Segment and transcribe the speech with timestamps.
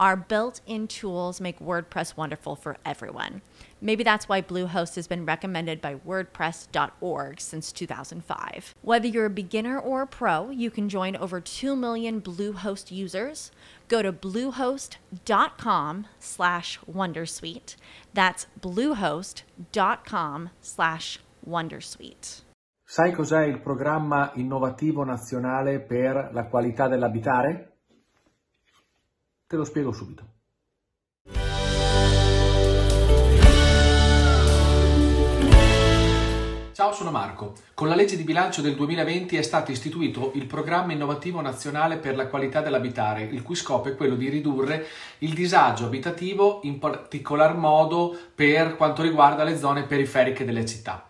[0.00, 3.42] Our built in tools make WordPress wonderful for everyone.
[3.80, 8.74] Maybe that's why Bluehost has been recommended by WordPress.org since 2005.
[8.82, 13.50] Whether you're a beginner or a pro, you can join over 2 million Bluehost users.
[13.88, 17.74] Go to bluehost.com slash Wondersuite.
[18.14, 21.18] That's bluehost.com slash
[21.48, 22.42] Wondersuite.
[22.90, 27.77] Sai cos'è il programma innovativo nazionale per la qualità dell'abitare?
[29.48, 30.24] Te lo spiego subito.
[36.72, 37.54] Ciao, sono Marco.
[37.72, 42.14] Con la legge di bilancio del 2020 è stato istituito il Programma Innovativo Nazionale per
[42.14, 44.86] la Qualità dell'Abitare, il cui scopo è quello di ridurre
[45.20, 51.06] il disagio abitativo, in particolar modo per quanto riguarda le zone periferiche delle città.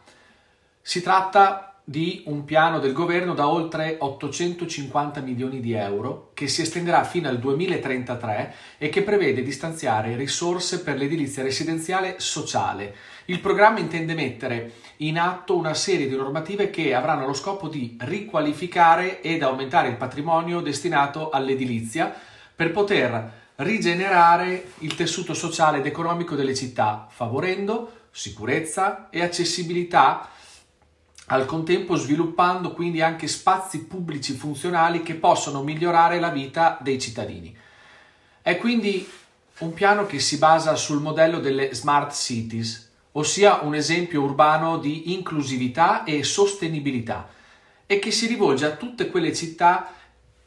[0.80, 6.61] Si tratta di un piano del governo da oltre 850 milioni di euro che si
[6.61, 12.95] estenderà fino al 2033 e che prevede di stanziare risorse per l'edilizia residenziale sociale.
[13.25, 17.97] Il programma intende mettere in atto una serie di normative che avranno lo scopo di
[17.98, 22.14] riqualificare ed aumentare il patrimonio destinato all'edilizia
[22.55, 30.33] per poter rigenerare il tessuto sociale ed economico delle città, favorendo sicurezza e accessibilità
[31.31, 37.55] al contempo sviluppando quindi anche spazi pubblici funzionali che possono migliorare la vita dei cittadini.
[38.41, 39.07] È quindi
[39.58, 45.13] un piano che si basa sul modello delle smart cities, ossia un esempio urbano di
[45.13, 47.29] inclusività e sostenibilità
[47.85, 49.92] e che si rivolge a tutte quelle città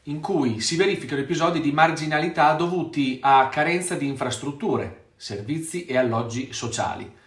[0.04, 6.52] in cui si verificano episodi di marginalità dovuti a carenza di infrastrutture, servizi e alloggi
[6.52, 7.20] sociali.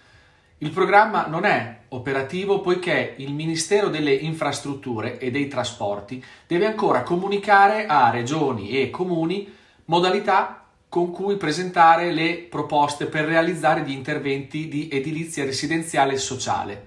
[0.60, 7.04] Il programma non è operativo poiché il Ministero delle Infrastrutture e dei Trasporti deve ancora
[7.04, 9.54] comunicare a regioni e comuni
[9.86, 16.86] modalità con cui presentare le proposte per realizzare gli interventi di edilizia residenziale e sociale.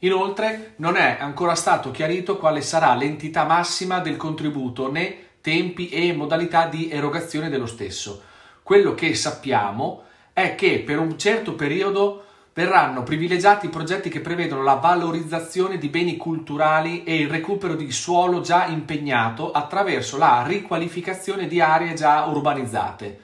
[0.00, 6.12] Inoltre non è ancora stato chiarito quale sarà l'entità massima del contributo né tempi e
[6.12, 8.22] modalità di erogazione dello stesso.
[8.62, 10.02] Quello che sappiamo
[10.34, 12.24] è che per un certo periodo
[12.58, 18.40] verranno privilegiati progetti che prevedono la valorizzazione di beni culturali e il recupero di suolo
[18.40, 23.20] già impegnato attraverso la riqualificazione di aree già urbanizzate.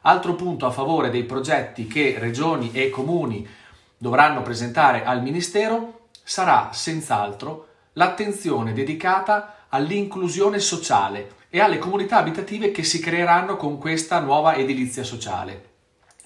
[0.00, 3.46] Altro punto a favore dei progetti che regioni e comuni
[3.96, 12.82] dovranno presentare al Ministero sarà senz'altro l'attenzione dedicata all'inclusione sociale e alle comunità abitative che
[12.82, 15.70] si creeranno con questa nuova edilizia sociale.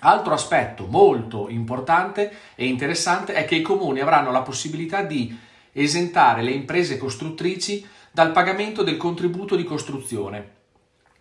[0.06, 5.36] Altro aspetto molto importante e interessante è che i comuni avranno la possibilità di
[5.72, 10.54] esentare le imprese costruttrici dal pagamento del contributo di costruzione.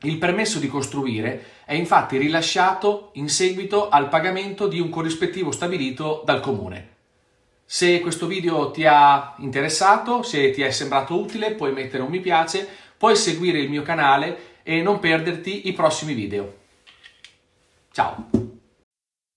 [0.01, 6.22] Il permesso di costruire è infatti rilasciato in seguito al pagamento di un corrispettivo stabilito
[6.23, 6.90] dal comune.
[7.66, 12.19] Se questo video ti ha interessato, se ti è sembrato utile, puoi mettere un mi
[12.19, 16.53] piace, puoi seguire il mio canale e non perderti i prossimi video.
[17.91, 18.45] Ciao!